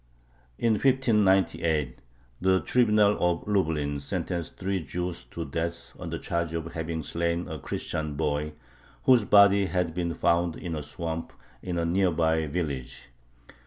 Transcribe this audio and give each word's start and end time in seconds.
In 0.57 0.73
1598 0.73 2.01
the 2.41 2.59
Tribunal 2.61 3.17
of 3.19 3.47
Lublin 3.47 3.99
sentenced 3.99 4.57
three 4.57 4.81
Jews 4.81 5.25
to 5.25 5.45
death 5.45 5.93
on 5.99 6.09
the 6.09 6.17
charge 6.17 6.53
of 6.53 6.73
having 6.73 7.03
slain 7.03 7.47
a 7.47 7.59
Christian 7.59 8.15
boy, 8.15 8.53
whose 9.03 9.25
body 9.25 9.67
had 9.67 9.93
been 9.93 10.15
found 10.15 10.55
in 10.55 10.73
a 10.73 10.81
swamp 10.81 11.33
in 11.61 11.77
a 11.77 11.85
near 11.85 12.09
by 12.09 12.47
village. 12.47 13.09